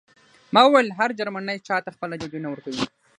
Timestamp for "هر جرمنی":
0.99-1.57